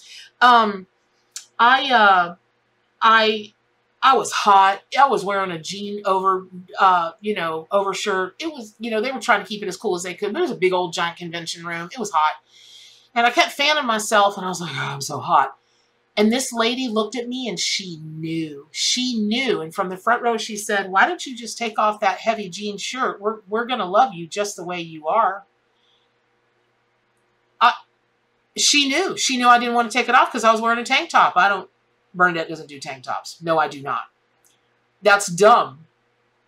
Um, 0.40 0.87
I, 1.59 1.92
uh, 1.92 2.35
I, 3.02 3.52
I 4.02 4.16
was 4.16 4.33
hot. 4.33 4.83
I 4.99 5.09
was 5.09 5.25
wearing 5.25 5.50
a 5.50 5.59
jean 5.59 6.02
over, 6.06 6.47
uh, 6.78 7.12
you 7.21 7.35
know, 7.35 7.68
overshirt. 7.71 8.35
It 8.38 8.47
was, 8.47 8.75
you 8.78 8.90
know, 8.90 9.00
they 9.00 9.12
were 9.12 9.21
trying 9.21 9.42
to 9.42 9.47
keep 9.47 9.62
it 9.62 9.68
as 9.68 9.76
cool 9.76 9.95
as 9.95 10.02
they 10.02 10.14
could, 10.14 10.33
but 10.33 10.38
it 10.38 10.42
was 10.42 10.50
a 10.50 10.56
big 10.56 10.73
old 10.73 10.92
giant 10.92 11.18
convention 11.18 11.66
room. 11.66 11.88
It 11.92 11.99
was 11.99 12.11
hot. 12.11 12.35
And 13.14 13.26
I 13.26 13.30
kept 13.30 13.52
fanning 13.52 13.87
myself, 13.87 14.37
and 14.37 14.45
I 14.45 14.49
was 14.49 14.61
like, 14.61 14.73
oh, 14.75 14.80
I'm 14.80 15.00
so 15.00 15.18
hot. 15.18 15.56
And 16.16 16.32
this 16.32 16.52
lady 16.52 16.88
looked 16.88 17.14
at 17.14 17.28
me 17.28 17.46
and 17.46 17.61
she 17.61 17.99
knew. 18.02 18.68
She 18.70 19.18
knew. 19.20 19.61
And 19.61 19.75
from 19.75 19.90
the 19.90 19.99
front 19.99 20.23
row, 20.23 20.38
she 20.38 20.56
said, 20.56 20.90
Why 20.90 21.06
don't 21.06 21.26
you 21.26 21.37
just 21.37 21.58
take 21.58 21.78
off 21.78 22.00
that 22.00 22.18
heavy 22.18 22.49
jean 22.49 22.78
shirt? 22.78 23.20
We're, 23.20 23.40
we're 23.49 23.66
going 23.66 23.80
to 23.80 23.87
love 23.87 24.14
you 24.14 24.26
just 24.26 24.56
the 24.56 24.64
way 24.64 24.80
you 24.80 25.08
are 25.08 25.44
she 28.56 28.88
knew. 28.88 29.16
She 29.16 29.37
knew 29.37 29.49
I 29.49 29.58
didn't 29.58 29.75
want 29.75 29.90
to 29.90 29.96
take 29.96 30.08
it 30.08 30.14
off 30.14 30.30
because 30.32 30.44
I 30.44 30.52
was 30.52 30.61
wearing 30.61 30.78
a 30.78 30.85
tank 30.85 31.11
top. 31.11 31.35
I 31.37 31.49
don't, 31.49 31.68
Bernadette 32.14 32.49
doesn't 32.49 32.68
do 32.68 32.80
tank 32.80 33.04
tops. 33.04 33.40
No, 33.42 33.58
I 33.58 33.68
do 33.68 33.82
not. 33.82 34.04
That's 35.02 35.26
dumb 35.26 35.80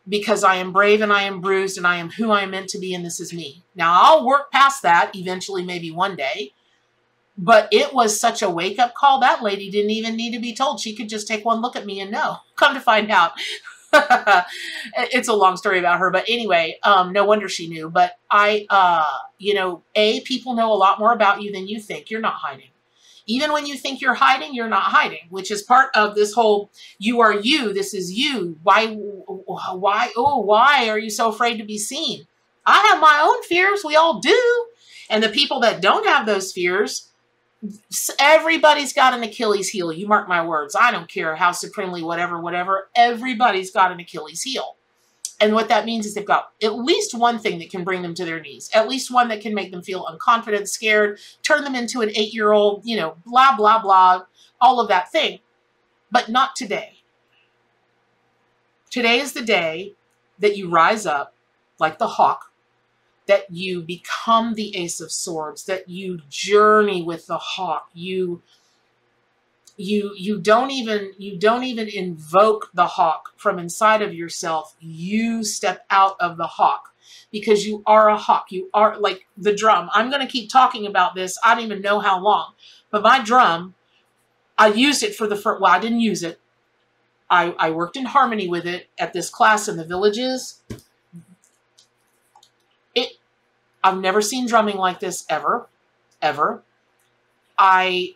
because 0.08 0.42
I 0.42 0.56
am 0.56 0.72
brave 0.72 1.02
and 1.02 1.12
I 1.12 1.22
am 1.22 1.40
bruised 1.40 1.76
and 1.76 1.86
I 1.86 1.96
am 1.96 2.10
who 2.10 2.30
I 2.30 2.42
am 2.42 2.50
meant 2.50 2.70
to 2.70 2.78
be 2.78 2.94
and 2.94 3.04
this 3.04 3.20
is 3.20 3.32
me. 3.32 3.62
Now, 3.74 3.92
I'll 4.00 4.26
work 4.26 4.50
past 4.50 4.82
that 4.82 5.14
eventually, 5.14 5.62
maybe 5.62 5.90
one 5.90 6.16
day, 6.16 6.52
But 7.40 7.68
it 7.70 7.94
was 7.94 8.20
such 8.20 8.42
a 8.42 8.50
wake 8.50 8.80
up 8.80 8.94
call. 8.94 9.20
That 9.20 9.42
lady 9.42 9.70
didn't 9.70 9.92
even 9.92 10.16
need 10.16 10.32
to 10.32 10.40
be 10.40 10.54
told. 10.54 10.80
She 10.80 10.96
could 10.96 11.08
just 11.08 11.28
take 11.28 11.44
one 11.44 11.60
look 11.60 11.76
at 11.76 11.86
me 11.86 12.00
and 12.00 12.10
know. 12.10 12.38
Come 12.56 12.74
to 12.74 12.80
find 12.80 13.10
out. 13.10 13.32
it's 13.92 15.28
a 15.28 15.32
long 15.32 15.56
story 15.56 15.78
about 15.78 15.98
her, 15.98 16.10
but 16.10 16.24
anyway, 16.28 16.78
um, 16.82 17.12
no 17.12 17.24
wonder 17.24 17.48
she 17.48 17.68
knew. 17.68 17.88
But 17.88 18.18
I, 18.30 18.66
uh, 18.68 19.06
you 19.38 19.54
know, 19.54 19.82
A, 19.94 20.20
people 20.22 20.54
know 20.54 20.72
a 20.72 20.74
lot 20.74 20.98
more 20.98 21.12
about 21.12 21.40
you 21.40 21.52
than 21.52 21.68
you 21.68 21.80
think. 21.80 22.10
You're 22.10 22.20
not 22.20 22.34
hiding. 22.34 22.68
Even 23.26 23.52
when 23.52 23.66
you 23.66 23.76
think 23.76 24.00
you're 24.00 24.14
hiding, 24.14 24.54
you're 24.54 24.68
not 24.68 24.84
hiding, 24.84 25.26
which 25.28 25.50
is 25.50 25.62
part 25.62 25.90
of 25.94 26.14
this 26.14 26.32
whole 26.32 26.70
you 26.98 27.20
are 27.20 27.34
you, 27.34 27.74
this 27.74 27.92
is 27.92 28.10
you. 28.10 28.58
Why, 28.62 28.86
why, 28.86 30.10
oh, 30.16 30.40
why 30.40 30.88
are 30.88 30.98
you 30.98 31.10
so 31.10 31.28
afraid 31.28 31.58
to 31.58 31.64
be 31.64 31.78
seen? 31.78 32.26
I 32.64 32.78
have 32.88 33.00
my 33.00 33.20
own 33.22 33.42
fears. 33.44 33.82
We 33.84 33.96
all 33.96 34.20
do. 34.20 34.66
And 35.10 35.22
the 35.22 35.28
people 35.28 35.60
that 35.60 35.82
don't 35.82 36.06
have 36.06 36.26
those 36.26 36.52
fears, 36.52 37.10
everybody's 38.18 38.92
got 38.92 39.14
an 39.14 39.22
Achilles 39.22 39.68
heel. 39.68 39.92
You 39.92 40.06
mark 40.06 40.28
my 40.28 40.44
words. 40.44 40.76
I 40.78 40.90
don't 40.90 41.10
care 41.10 41.34
how 41.36 41.52
supremely, 41.52 42.02
whatever, 42.02 42.40
whatever. 42.40 42.88
Everybody's 42.94 43.70
got 43.70 43.92
an 43.92 44.00
Achilles 44.00 44.42
heel. 44.42 44.76
And 45.40 45.54
what 45.54 45.68
that 45.68 45.84
means 45.84 46.04
is 46.04 46.14
they've 46.14 46.24
got 46.24 46.50
at 46.62 46.78
least 46.78 47.14
one 47.14 47.38
thing 47.38 47.58
that 47.60 47.70
can 47.70 47.84
bring 47.84 48.02
them 48.02 48.14
to 48.14 48.24
their 48.24 48.40
knees, 48.40 48.70
at 48.74 48.88
least 48.88 49.12
one 49.12 49.28
that 49.28 49.40
can 49.40 49.54
make 49.54 49.70
them 49.70 49.82
feel 49.82 50.04
unconfident, 50.04 50.68
scared, 50.68 51.20
turn 51.42 51.62
them 51.62 51.76
into 51.76 52.00
an 52.00 52.10
eight 52.16 52.34
year 52.34 52.52
old, 52.52 52.82
you 52.84 52.96
know, 52.96 53.16
blah, 53.24 53.56
blah, 53.56 53.80
blah, 53.80 54.24
all 54.60 54.80
of 54.80 54.88
that 54.88 55.12
thing. 55.12 55.38
But 56.10 56.28
not 56.28 56.56
today. 56.56 56.94
Today 58.90 59.20
is 59.20 59.32
the 59.32 59.42
day 59.42 59.94
that 60.38 60.56
you 60.56 60.70
rise 60.70 61.06
up 61.06 61.34
like 61.78 61.98
the 61.98 62.08
hawk, 62.08 62.47
that 63.28 63.50
you 63.50 63.82
become 63.82 64.54
the 64.54 64.74
ace 64.76 65.00
of 65.00 65.12
swords, 65.12 65.64
that 65.64 65.88
you 65.88 66.20
journey 66.28 67.02
with 67.02 67.26
the 67.26 67.38
hawk, 67.38 67.88
you 67.94 68.42
you 69.76 70.12
you 70.16 70.40
don't 70.40 70.72
even 70.72 71.12
you 71.18 71.38
don't 71.38 71.62
even 71.62 71.88
invoke 71.88 72.70
the 72.74 72.86
hawk 72.86 73.30
from 73.36 73.58
inside 73.58 74.02
of 74.02 74.12
yourself. 74.12 74.74
You 74.80 75.44
step 75.44 75.86
out 75.90 76.16
of 76.18 76.36
the 76.36 76.46
hawk 76.48 76.92
because 77.30 77.64
you 77.64 77.82
are 77.86 78.08
a 78.08 78.16
hawk. 78.16 78.46
You 78.50 78.70
are 78.74 78.98
like 78.98 79.26
the 79.36 79.54
drum. 79.54 79.88
I'm 79.92 80.10
going 80.10 80.26
to 80.26 80.32
keep 80.32 80.50
talking 80.50 80.86
about 80.86 81.14
this. 81.14 81.38
I 81.44 81.54
don't 81.54 81.64
even 81.64 81.80
know 81.82 82.00
how 82.00 82.20
long. 82.20 82.54
But 82.90 83.02
my 83.02 83.22
drum 83.22 83.74
i 84.60 84.66
used 84.66 85.04
it 85.04 85.14
for 85.14 85.28
the 85.28 85.36
first 85.36 85.60
well 85.60 85.72
i 85.72 85.78
didn't 85.78 86.00
use 86.00 86.22
it. 86.24 86.40
I 87.30 87.54
i 87.58 87.70
worked 87.70 87.96
in 87.96 88.06
harmony 88.06 88.48
with 88.48 88.66
it 88.66 88.88
at 88.98 89.12
this 89.12 89.30
class 89.30 89.68
in 89.68 89.76
the 89.76 89.84
villages 89.84 90.60
i've 93.84 93.98
never 93.98 94.20
seen 94.20 94.46
drumming 94.46 94.76
like 94.76 95.00
this 95.00 95.24
ever 95.28 95.68
ever 96.22 96.62
i 97.58 98.14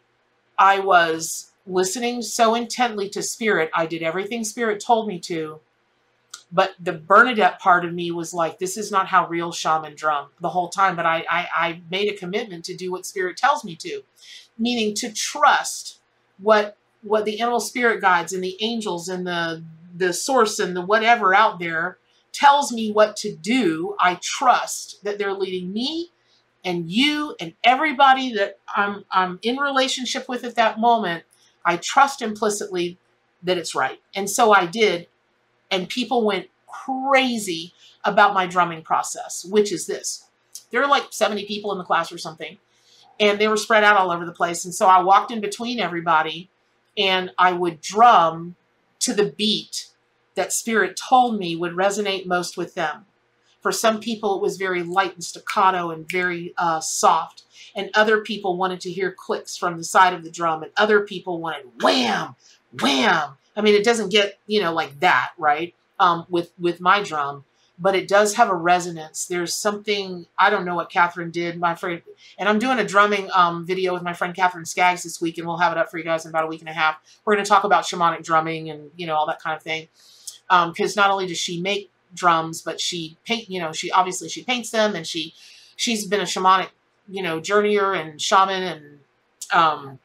i 0.59 0.79
was 0.79 1.53
listening 1.67 2.23
so 2.23 2.55
intently 2.55 3.09
to 3.11 3.23
Spirit, 3.23 3.71
I 3.75 3.87
did 3.87 4.03
everything 4.03 4.45
Spirit 4.45 4.83
told 4.85 5.09
me 5.09 5.19
to. 5.21 5.61
But 6.55 6.75
the 6.79 6.93
Bernadette 6.93 7.61
part 7.61 7.85
of 7.85 7.95
me 7.95 8.11
was 8.11 8.35
like, 8.35 8.59
this 8.59 8.77
is 8.77 8.91
not 8.91 9.07
how 9.07 9.27
real 9.27 9.53
shaman 9.53 9.95
drum 9.95 10.29
the 10.41 10.51
whole 10.51 10.69
time. 10.69 10.97
But 10.97 11.07
I, 11.07 11.25
I, 11.31 11.49
I 11.55 11.81
made 11.91 12.13
a 12.13 12.17
commitment 12.17 12.65
to 12.67 12.77
do 12.77 12.91
what 12.91 13.07
Spirit 13.07 13.39
tells 13.39 13.65
me 13.65 13.75
to, 13.77 14.03
meaning 14.59 14.95
to 14.97 15.13
trust 15.13 15.99
what 16.39 16.77
what 17.03 17.25
the 17.25 17.41
animal 17.41 17.59
spirit 17.59 18.01
guides 18.01 18.33
and 18.33 18.45
the 18.45 18.57
angels 18.61 19.09
and 19.09 19.27
the 19.27 19.65
the 19.97 20.13
source 20.13 20.61
and 20.61 20.77
the 20.77 20.81
whatever 20.81 21.35
out 21.35 21.59
there 21.59 21.99
tells 22.33 22.73
me 22.73 22.91
what 22.91 23.17
to 23.17 23.35
do. 23.35 23.97
I 24.01 24.19
trust 24.23 25.03
that 25.05 25.19
they're 25.19 25.35
leading 25.35 25.73
me 25.73 26.11
and 26.65 26.91
you 26.91 27.35
and 27.41 27.55
everybody 27.65 28.33
that 28.35 28.59
I'm 28.75 29.05
I'm 29.11 29.39
in 29.43 29.57
relationship 29.57 30.29
with 30.29 30.45
at 30.45 30.55
that 30.57 30.79
moment 30.79 31.25
I 31.65 31.77
trust 31.77 32.23
implicitly 32.23 32.99
that 33.43 33.59
it's 33.59 33.75
right. 33.75 34.01
And 34.15 34.29
so 34.29 34.53
I 34.53 34.67
did. 34.67 35.09
And 35.71 35.89
people 35.89 36.25
went 36.25 36.49
crazy 36.67 37.73
about 38.05 38.35
my 38.35 38.47
drumming 38.47 38.83
process, 38.83 39.45
which 39.45 39.73
is 39.73 39.87
this. 39.87 40.27
There 40.71 40.81
were 40.81 40.89
like 40.89 41.05
70 41.11 41.47
people 41.47 41.73
in 41.73 41.79
the 41.79 41.85
class 41.85 42.13
or 42.13 42.19
something, 42.19 42.59
and 43.21 43.39
they 43.39 43.49
were 43.49 43.57
spread 43.57 43.85
out 43.85 43.97
all 43.97 44.11
over 44.11 44.25
the 44.25 44.33
place. 44.33 44.65
And 44.65 44.75
so 44.75 44.87
I 44.87 45.03
walked 45.03 45.31
in 45.31 45.41
between 45.41 45.81
everybody 45.81 46.51
and 46.97 47.31
I 47.39 47.53
would 47.53 47.81
drum 47.81 48.57
to 49.01 49.15
the 49.15 49.33
beat 49.37 49.89
that 50.35 50.53
Spirit 50.53 50.97
told 50.97 51.39
me 51.39 51.57
would 51.57 51.73
resonate 51.73 52.27
most 52.27 52.57
with 52.57 52.75
them. 52.75 53.07
For 53.61 53.73
some 53.73 54.01
people, 54.01 54.37
it 54.37 54.43
was 54.43 54.57
very 54.57 54.83
light 54.83 55.15
and 55.15 55.23
staccato 55.25 55.91
and 55.91 56.11
very 56.11 56.53
uh, 56.59 56.81
soft 56.81 57.45
and 57.75 57.91
other 57.95 58.21
people 58.21 58.57
wanted 58.57 58.81
to 58.81 58.93
hear 58.93 59.13
clicks 59.13 59.57
from 59.57 59.77
the 59.77 59.85
side 59.85 60.15
of 60.15 60.25
the 60.25 60.31
drum, 60.31 60.63
and 60.63 60.73
other 60.77 61.01
people 61.01 61.41
wanted 61.41 61.67
wham, 61.83 62.35
wham. 62.81 63.37
I 63.57 63.61
mean, 63.61 63.75
it 63.75 63.85
doesn't 63.85 64.11
get 64.11 64.39
you 64.47 64.61
know 64.61 64.73
like 64.73 65.01
that, 65.01 65.33
right? 65.39 65.75
Um, 65.99 66.27
with 66.29 66.53
with 66.59 66.81
my 66.81 67.03
drum, 67.03 67.45
but 67.79 67.95
it 67.95 68.09
does 68.09 68.35
have 68.35 68.51
a 68.51 68.55
resonance. 68.55 69.27
There's 69.27 69.55
something 69.55 70.27
I 70.39 70.51
don't 70.51 70.65
know 70.65 70.75
what 70.75 70.91
Catherine 70.91 71.31
did, 71.31 71.59
my 71.59 71.75
friend, 71.75 72.03
and 72.39 72.49
I'm 72.49 72.59
doing 72.59 72.79
a 72.79 72.85
drumming 72.85 73.29
um, 73.33 73.67
video 73.67 73.93
with 73.93 74.03
my 74.03 74.13
friend 74.13 74.35
Catherine 74.35 74.67
Skaggs 74.67 75.03
this 75.03 75.21
week, 75.21 75.39
and 75.39 75.47
we'll 75.47 75.59
have 75.59 75.73
it 75.73 75.79
up 75.79 75.91
for 75.91 75.99
you 75.99 76.05
guys 76.05 76.25
in 76.25 76.31
about 76.31 76.45
a 76.45 76.49
week 76.49 76.61
and 76.61 76.69
a 76.69 76.75
half. 76.75 76.97
We're 77.25 77.35
going 77.35 77.45
to 77.45 77.49
talk 77.49 77.65
about 77.65 77.85
shamanic 77.85 78.25
drumming 78.25 78.71
and 78.71 78.91
you 78.97 79.07
know 79.07 79.15
all 79.15 79.27
that 79.27 79.41
kind 79.41 79.57
of 79.57 79.63
thing, 79.63 79.89
because 80.69 80.97
um, 80.97 81.01
not 81.01 81.11
only 81.11 81.27
does 81.27 81.39
she 81.39 81.61
make 81.61 81.91
drums, 82.15 82.63
but 82.63 82.81
she 82.81 83.17
paint. 83.25 83.49
You 83.49 83.61
know, 83.61 83.73
she 83.73 83.91
obviously 83.91 84.29
she 84.29 84.45
paints 84.45 84.71
them, 84.71 84.95
and 84.95 85.07
she 85.07 85.35
she's 85.77 86.07
been 86.07 86.21
a 86.21 86.25
shamanic 86.25 86.69
you 87.09 87.23
know, 87.23 87.41
journeyer 87.41 87.99
and 87.99 88.21
shaman 88.21 88.63
and 88.63 88.99
um, 89.53 89.99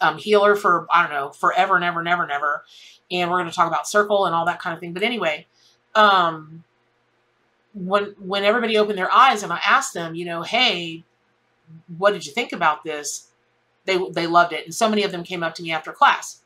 um, 0.00 0.18
healer 0.18 0.54
for, 0.54 0.86
I 0.92 1.02
don't 1.02 1.12
know, 1.12 1.30
forever 1.30 1.76
and 1.76 1.84
ever 1.84 2.00
and 2.00 2.08
ever 2.08 2.22
and 2.22 2.32
ever. 2.32 2.64
And 3.10 3.30
we're 3.30 3.38
going 3.38 3.50
to 3.50 3.54
talk 3.54 3.66
about 3.66 3.88
circle 3.88 4.26
and 4.26 4.34
all 4.34 4.46
that 4.46 4.60
kind 4.60 4.74
of 4.74 4.80
thing. 4.80 4.92
But 4.92 5.02
anyway, 5.02 5.46
um, 5.94 6.64
when, 7.74 8.14
when 8.18 8.44
everybody 8.44 8.76
opened 8.76 8.98
their 8.98 9.12
eyes 9.12 9.42
and 9.42 9.52
I 9.52 9.60
asked 9.66 9.94
them, 9.94 10.14
you 10.14 10.24
know, 10.24 10.42
hey, 10.42 11.04
what 11.98 12.12
did 12.12 12.26
you 12.26 12.32
think 12.32 12.52
about 12.52 12.84
this? 12.84 13.28
They, 13.86 13.98
they 14.12 14.26
loved 14.26 14.52
it. 14.52 14.64
And 14.64 14.74
so 14.74 14.88
many 14.88 15.02
of 15.02 15.10
them 15.10 15.24
came 15.24 15.42
up 15.42 15.54
to 15.56 15.62
me 15.62 15.72
after 15.72 15.92
class. 15.92 16.42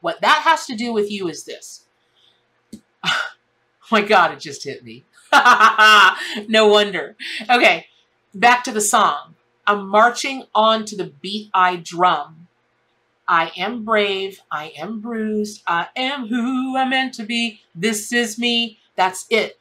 What 0.00 0.20
that 0.20 0.42
has 0.44 0.66
to 0.66 0.76
do 0.76 0.92
with 0.92 1.10
you 1.10 1.28
is 1.28 1.44
this. 1.44 1.85
Oh 3.06 3.20
my 3.92 4.02
God, 4.02 4.32
it 4.32 4.40
just 4.40 4.64
hit 4.64 4.84
me. 4.84 5.04
no 6.48 6.68
wonder. 6.68 7.16
Okay 7.50 7.86
back 8.36 8.62
to 8.64 8.72
the 8.72 8.80
song. 8.80 9.34
I'm 9.66 9.88
marching 9.88 10.44
on 10.54 10.84
to 10.86 10.96
the 10.96 11.12
beat 11.20 11.50
I 11.52 11.76
drum. 11.76 12.48
I 13.26 13.50
am 13.56 13.84
brave. 13.84 14.40
I 14.50 14.72
am 14.78 15.00
bruised. 15.00 15.62
I 15.66 15.88
am 15.96 16.28
who 16.28 16.76
I'm 16.76 16.90
meant 16.90 17.14
to 17.14 17.24
be. 17.24 17.62
This 17.74 18.12
is 18.12 18.38
me. 18.38 18.78
That's 18.94 19.26
it. 19.30 19.58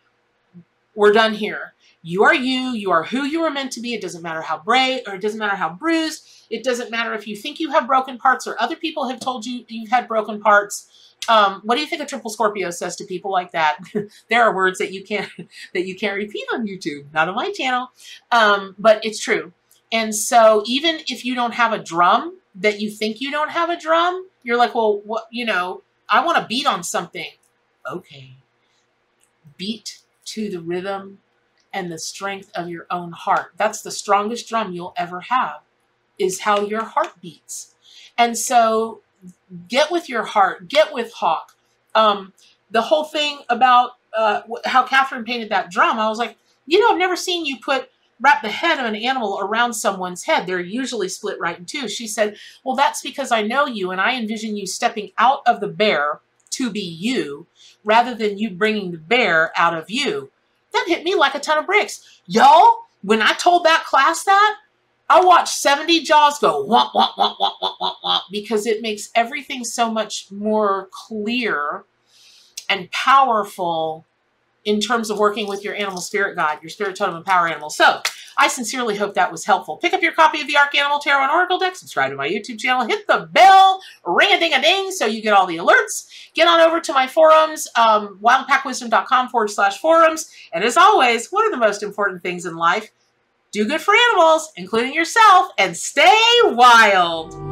We're 0.93 1.13
done 1.13 1.33
here. 1.33 1.73
You 2.03 2.23
are 2.23 2.35
you. 2.35 2.73
You 2.73 2.91
are 2.91 3.05
who 3.05 3.23
you 3.23 3.41
are 3.41 3.49
meant 3.49 3.71
to 3.73 3.81
be. 3.81 3.95
It 3.95 4.01
doesn't 4.01 4.21
matter 4.21 4.41
how 4.41 4.59
brave 4.59 5.01
or 5.07 5.15
it 5.15 5.21
doesn't 5.21 5.39
matter 5.39 5.55
how 5.55 5.69
bruised. 5.69 6.27
It 6.51 6.63
doesn't 6.63 6.91
matter 6.91 7.13
if 7.13 7.25
you 7.25 7.35
think 7.35 7.59
you 7.59 7.71
have 7.71 7.87
broken 7.87 8.19
parts 8.19 8.45
or 8.45 8.61
other 8.61 8.75
people 8.75 9.09
have 9.09 9.19
told 9.19 9.47
you 9.47 9.65
you've 9.67 9.89
had 9.89 10.07
broken 10.07 10.39
parts. 10.39 11.04
Um, 11.27 11.62
what 11.63 11.75
do 11.75 11.82
you 11.82 11.88
think 11.88 12.01
a 12.01 12.05
triple 12.05 12.29
Scorpio 12.29 12.70
says 12.70 12.96
to 12.98 13.05
people 13.05 13.32
like 13.32 13.51
that? 13.51 13.77
there 14.29 14.44
are 14.44 14.55
words 14.55 14.79
that 14.79 14.91
you 14.91 15.03
can't 15.03 15.29
that 15.74 15.86
you 15.86 15.96
can't 15.96 16.15
repeat 16.15 16.46
on 16.53 16.67
YouTube, 16.67 17.05
not 17.13 17.29
on 17.29 17.36
my 17.36 17.51
channel, 17.51 17.89
um, 18.32 18.75
but 18.77 19.03
it's 19.03 19.20
true. 19.20 19.53
And 19.91 20.15
so 20.15 20.63
even 20.65 21.00
if 21.08 21.24
you 21.25 21.36
don't 21.36 21.53
have 21.53 21.74
a 21.74 21.79
drum 21.79 22.39
that 22.55 22.79
you 22.79 22.89
think 22.89 23.22
you 23.22 23.32
don't 23.32 23.51
have 23.51 23.70
a 23.70 23.79
drum, 23.79 24.27
you're 24.44 24.58
like, 24.58 24.75
well, 24.75 25.01
what 25.03 25.27
you 25.32 25.46
know, 25.46 25.84
I 26.10 26.25
want 26.25 26.38
to 26.38 26.48
beat 26.48 26.65
on 26.65 26.84
something. 26.84 27.32
Okay, 27.89 28.38
beat 29.58 30.00
to 30.25 30.50
the 30.50 30.62
rhythm 30.62 31.20
and 31.72 31.91
the 31.91 32.00
strength 32.00 32.51
of 32.55 32.70
your 32.70 32.88
own 32.89 33.12
heart. 33.12 33.51
That's 33.58 33.82
the 33.82 33.91
strongest 33.91 34.48
drum 34.48 34.72
you'll 34.72 34.94
ever 34.98 35.22
have, 35.22 35.60
is 36.17 36.41
how 36.41 36.62
your 36.62 36.84
heart 36.84 37.22
beats. 37.22 37.75
And 38.17 38.38
so 38.38 39.01
get 39.67 39.91
with 39.91 40.10
your 40.10 40.24
heart, 40.24 40.67
get 40.67 40.94
with 40.94 41.12
Hawk. 41.13 41.55
Um, 41.94 42.34
the 42.72 42.82
whole 42.82 43.05
thing 43.05 43.39
about 43.50 43.91
uh, 44.17 44.41
how 44.65 44.84
Catherine 44.84 45.24
painted 45.24 45.50
that 45.50 45.72
drum, 45.72 46.00
I 46.00 46.10
was 46.10 46.17
like, 46.17 46.38
you 46.65 46.79
know, 46.79 46.91
I've 46.91 46.98
never 46.98 47.15
seen 47.15 47.46
you 47.46 47.58
put 47.60 47.89
wrap 48.22 48.41
the 48.41 48.50
head 48.50 48.79
of 48.79 48.86
an 48.86 48.96
animal 48.96 49.39
around 49.41 49.74
someone's 49.74 50.24
head. 50.24 50.48
They're 50.48 50.60
usually 50.60 51.10
split 51.10 51.39
right 51.39 51.58
in 51.58 51.65
two. 51.65 51.89
She 51.89 52.08
said, 52.08 52.38
well, 52.63 52.75
that's 52.75 53.01
because 53.01 53.32
I 53.32 53.41
know 53.41 53.65
you 53.65 53.91
and 53.91 54.00
I 54.00 54.15
envision 54.15 54.55
you 54.55 54.65
stepping 54.65 55.12
out 55.17 55.41
of 55.46 55.60
the 55.60 55.67
bear 55.67 56.20
to 56.51 56.70
be 56.70 56.79
you 56.82 57.48
rather 57.84 58.15
than 58.15 58.38
you 58.38 58.50
bringing 58.50 58.91
the 58.91 58.98
bear 58.98 59.51
out 59.55 59.77
of 59.77 59.89
you. 59.89 60.32
That 60.72 60.86
hit 60.88 61.03
me 61.03 61.15
like 61.15 61.36
a 61.36 61.39
ton 61.39 61.58
of 61.58 61.65
bricks. 61.65 62.22
Y'all, 62.25 62.86
when 63.01 63.22
I 63.22 63.34
told 63.34 63.65
that 63.65 63.86
class 63.86 64.24
that, 64.24 64.55
I 65.09 65.24
watch 65.24 65.51
70 65.51 66.01
jaws 66.01 66.39
go 66.39 66.65
womp, 66.67 66.91
womp, 66.93 67.15
womp, 67.15 67.38
womp, 67.38 67.57
womp, 67.62 67.77
womp, 67.79 67.95
womp, 68.03 68.21
because 68.31 68.65
it 68.65 68.81
makes 68.81 69.09
everything 69.13 69.63
so 69.63 69.91
much 69.91 70.31
more 70.31 70.89
clear 70.91 71.85
and 72.69 72.89
powerful 72.91 74.05
in 74.63 74.81
terms 74.81 75.12
of 75.12 75.19
working 75.19 75.47
with 75.47 75.63
your 75.63 75.75
animal 75.75 76.01
spirit 76.01 76.35
guide, 76.35 76.57
your 76.62 76.71
spirit 76.71 76.95
totem 76.95 77.15
and 77.15 77.25
power 77.25 77.47
animal. 77.47 77.69
So 77.69 78.01
I 78.38 78.47
sincerely 78.47 78.97
hope 78.97 79.13
that 79.13 79.31
was 79.31 79.45
helpful. 79.45 79.77
Pick 79.77 79.93
up 79.93 80.01
your 80.01 80.12
copy 80.12 80.41
of 80.41 80.47
the 80.47 80.57
Ark 80.57 80.75
Animal 80.75 81.00
Tarot 81.00 81.21
and 81.21 81.31
Oracle 81.31 81.59
deck, 81.59 81.75
subscribe 81.75 82.09
to 82.09 82.17
my 82.17 82.27
YouTube 82.27 82.59
channel, 82.59 82.85
hit 82.85 83.07
the 83.07 83.29
bell, 83.31 83.81
ring 84.03 84.33
a 84.33 84.39
ding 84.39 84.53
a 84.53 84.62
ding 84.62 84.91
so 84.91 85.05
you 85.05 85.21
get 85.21 85.33
all 85.33 85.45
the 85.45 85.57
alerts. 85.57 86.09
Get 86.33 86.47
on 86.47 86.59
over 86.59 86.81
to 86.81 86.93
my 86.93 87.07
forums, 87.07 87.67
um, 87.77 88.19
wildpackwisdom.com 88.21 89.29
forward 89.29 89.51
slash 89.51 89.77
forums. 89.77 90.29
And 90.51 90.63
as 90.63 90.75
always, 90.75 91.27
what 91.31 91.45
are 91.45 91.51
the 91.51 91.57
most 91.57 91.83
important 91.83 92.24
things 92.24 92.45
in 92.45 92.55
life? 92.55 92.91
Do 93.55 93.63
good 93.63 93.79
for 93.79 93.95
animals, 93.95 94.51
including 94.57 94.93
yourself, 94.93 95.47
and 95.57 95.77
stay 95.77 96.19
wild. 96.43 97.44